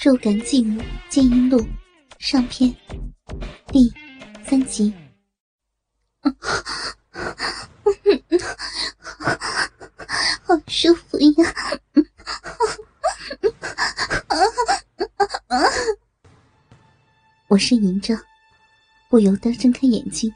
[0.00, 1.66] 肉感继母剑音录
[2.20, 2.72] 上篇
[3.66, 3.92] 第
[4.48, 4.94] 三集。
[10.46, 11.52] 好舒服呀！
[17.48, 18.16] 我呻吟着，
[19.10, 20.32] 不由得睁开眼睛。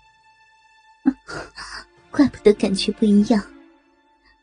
[2.10, 3.40] 怪不得感觉不一样，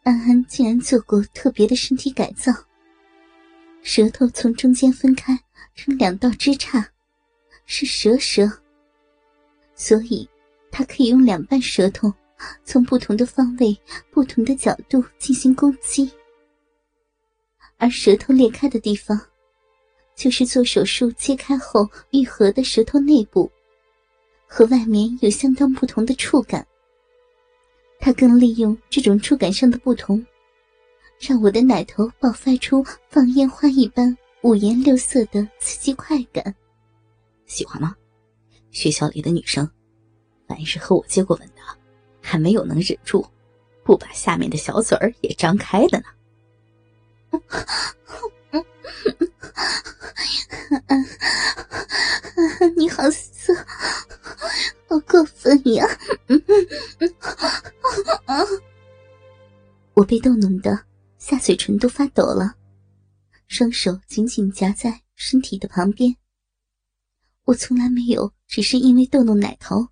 [0.04, 2.54] 安安竟然做过特别的身体改造。
[3.82, 5.38] 舌头从中间分开
[5.74, 6.86] 成两道枝杈，
[7.66, 8.50] 是蛇舌，
[9.76, 10.28] 所以
[10.70, 12.14] 它可以用两半舌头
[12.64, 13.76] 从不同的方位、
[14.12, 16.12] 不同的角度进行攻击。
[17.78, 19.20] 而舌头裂开的地方，
[20.16, 23.50] 就是做手术切开后愈合的舌头内部，
[24.46, 26.66] 和外面有相当不同的触感。
[28.02, 30.24] 它更利用这种触感上的不同。
[31.20, 36.56] 让我的奶头爆发出放烟花一般五颜六色的刺激快感，
[37.46, 37.94] 喜欢吗？
[38.72, 39.70] 学校里的女生，
[40.48, 41.56] 凡是和我接过吻的，
[42.22, 43.28] 还没有能忍住，
[43.84, 46.06] 不把下面的小嘴儿也张开的呢。
[52.78, 53.54] 你好色，
[54.88, 55.86] 好过分呀！
[59.96, 60.86] 我被逗弄的。
[61.20, 62.56] 下嘴唇都发抖了，
[63.48, 66.16] 双手紧紧夹在身体的旁边。
[67.44, 69.90] 我从来没有只是因为逗弄奶头，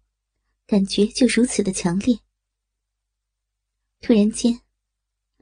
[0.66, 2.18] 感觉就如此的强烈。
[4.00, 4.62] 突然间，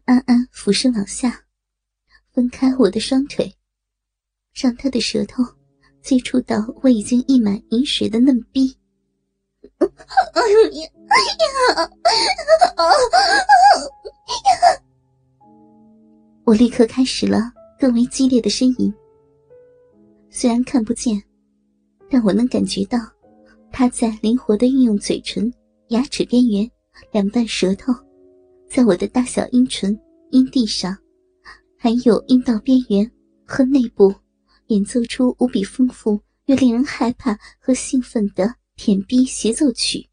[0.06, 1.46] 安安俯身往下，
[2.34, 3.56] 分开我的双腿，
[4.54, 5.44] 让他的舌头
[6.02, 8.76] 接触到我已经溢满饮水的嫩逼。
[9.78, 10.58] 哎呀
[14.72, 14.82] 呀！
[16.46, 18.94] 我立刻开始了更为激烈的呻吟。
[20.30, 21.20] 虽然看不见，
[22.08, 23.00] 但我能感觉到
[23.72, 25.52] 他在灵活的运用嘴唇、
[25.88, 26.70] 牙齿边缘、
[27.12, 27.92] 两瓣舌头，
[28.70, 30.00] 在我的大小阴唇、
[30.30, 30.96] 阴蒂上，
[31.80, 33.12] 还有阴道边缘
[33.44, 34.14] 和内部，
[34.68, 40.08] 演奏出无比丰富又令人害怕和兴奋的舔逼协奏曲。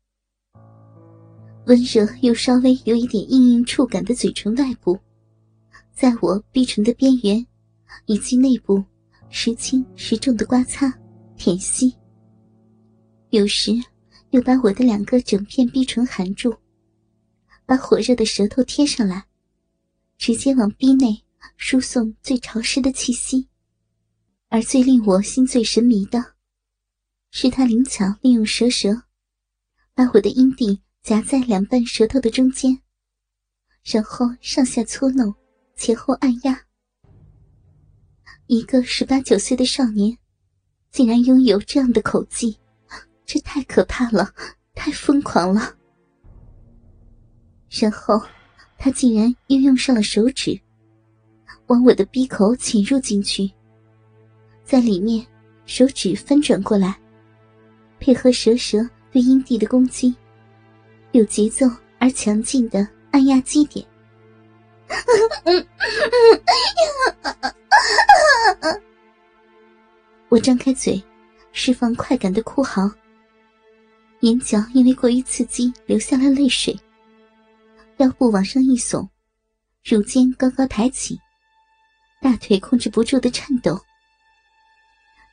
[1.66, 4.98] 温热又稍微有一点硬硬触感的嘴唇外部。
[6.02, 7.46] 在我逼唇的边缘，
[8.06, 8.84] 以及内部，
[9.30, 10.92] 时轻时重的刮擦、
[11.36, 11.94] 舔吸。
[13.30, 13.70] 有时，
[14.30, 16.52] 又把我的两个整片逼唇含住，
[17.64, 19.26] 把火热的舌头贴上来，
[20.18, 21.22] 直接往逼内
[21.56, 23.46] 输送最潮湿的气息。
[24.48, 26.34] 而最令我心醉神迷的，
[27.30, 29.04] 是他灵巧利用舌舌，
[29.94, 32.76] 把我的阴蒂夹在两瓣舌头的中间，
[33.84, 35.32] 然后上下搓弄。
[35.82, 36.56] 前后按压，
[38.46, 40.16] 一个十八九岁的少年，
[40.92, 42.56] 竟然拥有这样的口技，
[43.26, 44.32] 这太可怕了，
[44.76, 45.74] 太疯狂了。
[47.68, 48.22] 然后，
[48.78, 50.56] 他竟然又用上了手指，
[51.66, 53.50] 往我的鼻口潜入进去，
[54.64, 55.26] 在里面，
[55.66, 56.96] 手指翻转过来，
[57.98, 60.14] 配合蛇蛇对阴蒂的攻击，
[61.10, 61.66] 有节奏
[61.98, 63.84] 而强劲的按压基点。
[70.28, 71.02] 我张开嘴，
[71.52, 72.90] 释放快感的哭嚎。
[74.20, 76.78] 眼角因为过于刺激流下了泪水，
[77.96, 79.08] 腰部往上一耸，
[79.84, 81.20] 乳尖高高抬起，
[82.20, 83.80] 大腿控制不住的颤抖。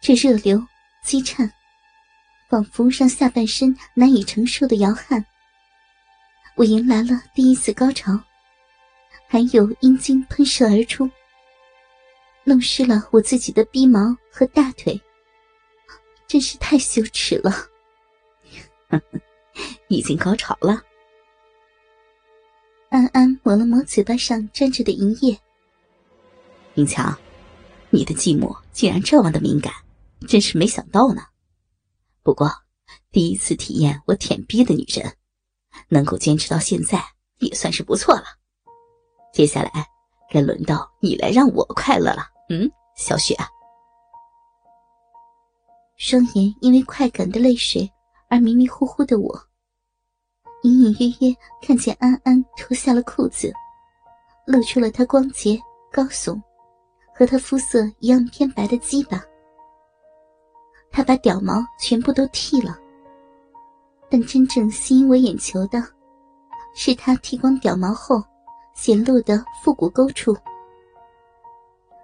[0.02, 0.66] 这热流
[1.04, 1.52] 激颤，
[2.50, 5.24] 仿佛让下半身难以承受的摇撼。
[6.56, 8.20] 我迎来了第一次高潮。
[9.28, 11.10] 还有阴茎喷射而出，
[12.44, 15.00] 弄湿了我自己的逼毛和大腿，
[16.28, 17.54] 真是太羞耻了。
[19.88, 20.82] 已经高潮了。
[22.90, 25.40] 安安抹了抹嘴巴上沾着的银液。
[26.74, 27.16] 明强，
[27.92, 29.72] 你的寂寞竟然这么的敏感，
[30.28, 31.22] 真是没想到呢。
[32.24, 32.52] 不过，
[33.12, 35.16] 第一次体验我舔逼的女人，
[35.88, 37.04] 能够坚持到现在，
[37.38, 38.39] 也算是不错了。
[39.40, 39.72] 接下来，
[40.30, 42.24] 该轮到你来让我快乐了。
[42.50, 43.38] 嗯，小雪。
[45.96, 47.90] 双眼因为快感的泪水
[48.28, 49.42] 而迷迷糊糊的我，
[50.64, 53.50] 隐隐约约看见安安脱下了裤子，
[54.46, 55.58] 露出了她光洁、
[55.90, 56.38] 高耸，
[57.16, 59.24] 和她肤色一样偏白的鸡巴。
[60.92, 62.78] 他把屌毛全部都剃了，
[64.10, 65.82] 但真正吸引我眼球的，
[66.76, 68.22] 是他剃光屌毛后。
[68.82, 70.34] 显露的腹股沟处，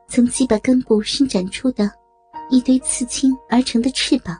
[0.10, 1.89] 从鸡巴根部伸展出的
[2.50, 4.38] 一堆刺青而成的翅膀。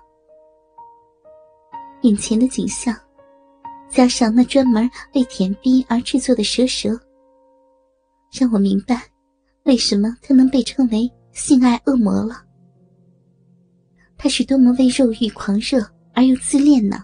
[2.02, 2.94] 眼前的景象，
[3.90, 7.00] 加上那专门为舔逼而制作的蛇舌，
[8.38, 9.02] 让我明白
[9.64, 12.44] 为什么他能被称为性爱恶魔了。
[14.18, 15.80] 他是多么为肉欲狂热
[16.14, 17.02] 而又自恋呢？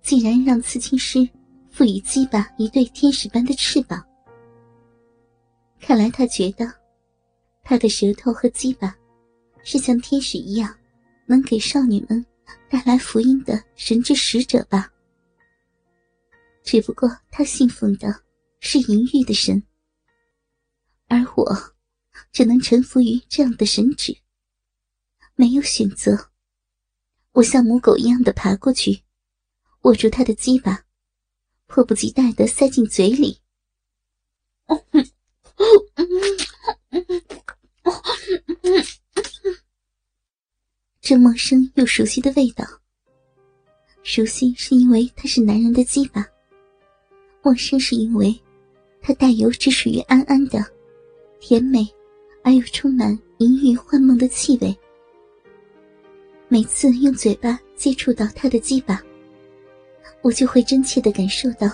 [0.00, 1.28] 竟然让刺青师
[1.70, 4.04] 赋予鸡巴一对天使般的翅膀。
[5.80, 6.70] 看来他觉得，
[7.62, 8.94] 他的舌头和鸡巴，
[9.62, 10.76] 是像天使一样，
[11.26, 12.24] 能给少女们
[12.68, 14.90] 带来福音的神之使者吧。
[16.62, 18.14] 只不过他信奉的
[18.60, 19.62] 是淫欲的神，
[21.08, 21.56] 而我，
[22.32, 24.14] 只能臣服于这样的神旨。
[25.34, 26.28] 没有选择，
[27.32, 29.02] 我像母狗一样的爬过去，
[29.82, 30.84] 握住他的鸡巴，
[31.70, 33.38] 迫不及待的塞进嘴里。
[41.00, 42.64] 这陌生又熟悉的味道，
[44.02, 46.26] 熟悉是因为它是男人的鸡巴，
[47.40, 48.38] 陌生是因为
[49.00, 50.58] 它带有只属于安安的
[51.40, 51.88] 甜美
[52.42, 54.76] 而又充满淫欲幻梦的气味。
[56.48, 59.00] 每次用嘴巴接触到他的鸡巴，
[60.22, 61.68] 我就会真切的感受到，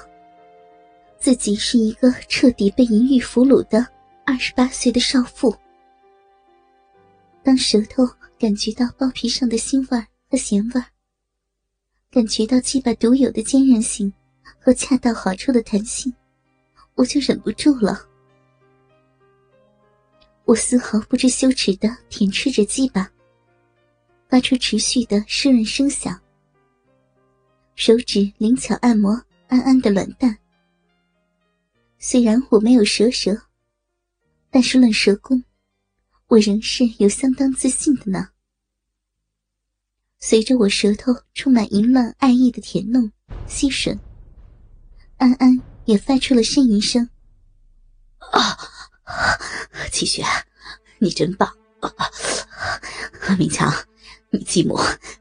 [1.18, 3.86] 自己是一个彻底被淫欲俘虏的
[4.24, 5.54] 二十八岁的少妇。
[7.42, 8.04] 当舌头
[8.38, 10.82] 感觉到包皮上的腥味和咸味，
[12.10, 14.12] 感觉到鸡巴独有的坚韧性
[14.58, 16.12] 和恰到好处的弹性，
[16.94, 18.00] 我就忍不住了。
[20.44, 23.10] 我丝毫不知羞耻的舔吃着鸡巴。
[24.28, 26.20] 发出持续的湿润声响，
[27.76, 30.38] 手指灵巧按摩安安的卵蛋。
[31.98, 33.42] 虽然我没有蛇舌，
[34.50, 35.44] 但是论舌功，
[36.28, 38.30] 我仍是有相当自信的呢。
[40.18, 43.12] 随着我舌头充满淫乱爱意的舔弄、
[43.46, 43.98] 吸吮，
[45.18, 47.06] 安安也发出了呻吟声。
[48.32, 48.56] 啊，
[49.92, 50.24] 齐雪，
[50.98, 51.54] 你真棒！
[53.38, 53.70] 明强。
[54.30, 54.78] 你继母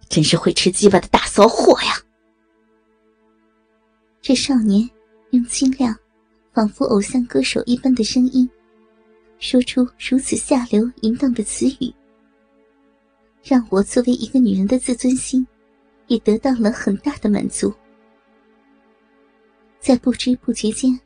[0.09, 2.01] 真是会吃鸡巴的大骚货呀！
[4.27, 4.89] 这少年
[5.29, 5.95] 用清亮、
[6.51, 8.49] 仿佛偶像歌手一般的声音，
[9.37, 11.93] 说出如此下流淫荡的词语，
[13.43, 15.45] 让我作为一个女人的自尊心
[16.07, 17.71] 也得到了很大的满足。
[19.79, 20.99] 在不知不觉间，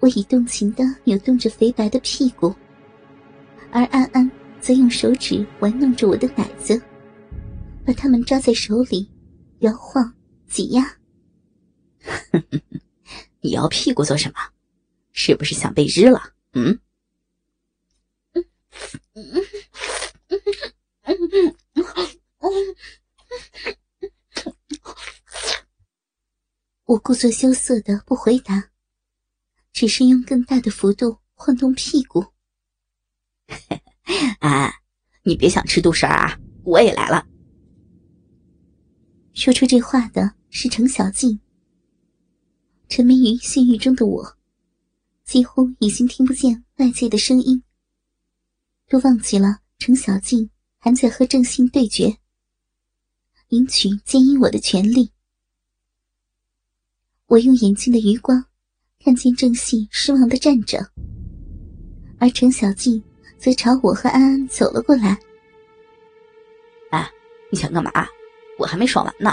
[0.00, 2.50] 我已动情的扭动着肥白的屁股，
[3.70, 4.30] 而安安。
[4.58, 6.80] 则用手指玩弄着我的奶子，
[7.84, 9.06] 把它们抓在手里，
[9.58, 10.10] 摇晃、
[10.48, 10.90] 挤压。
[13.40, 14.38] 你摇屁股做什么？
[15.12, 16.34] 是不是想被日了？
[16.52, 16.78] 嗯？
[26.84, 28.70] 我故作羞涩的不回答，
[29.72, 32.26] 只是用更大的幅度晃动屁股。
[34.40, 34.72] 安，
[35.22, 36.38] 你别想吃独食啊！
[36.62, 37.26] 我也来了。
[39.32, 41.40] 说出这话的是程小静。
[42.88, 44.36] 沉迷于性欲中的我，
[45.24, 47.62] 几乎已经听不见外界的声音，
[48.88, 52.16] 都忘记了程小静还在和郑信对决，
[53.48, 55.12] 赢取奸淫我的权利。
[57.26, 58.44] 我用眼睛的余光
[59.00, 60.90] 看见郑信失望的站着，
[62.18, 63.02] 而程小静。
[63.38, 65.20] 则朝我和安安走了过来。
[66.90, 67.12] 哎，
[67.52, 67.92] 你想干嘛？
[68.58, 69.32] 我还没爽完呢。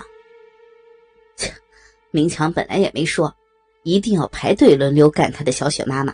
[1.38, 1.52] 切，
[2.12, 3.34] 明强本来也没说，
[3.84, 6.14] 一定要排队轮流干他的小雪妈妈，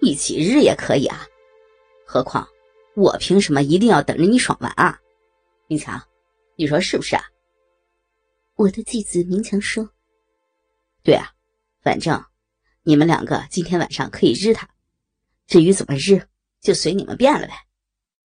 [0.00, 1.26] 一起日也可以啊。
[2.06, 2.46] 何况
[2.96, 4.98] 我凭什么一定要等着你爽完啊？
[5.66, 6.00] 明强，
[6.56, 7.22] 你说是不是啊？
[8.56, 9.88] 我的继子明强说
[11.02, 11.30] ：“对啊，
[11.82, 12.24] 反正
[12.82, 14.68] 你们两个今天晚上可以日他，
[15.46, 16.22] 至于怎么日。”
[16.64, 17.52] 就随你们便了呗。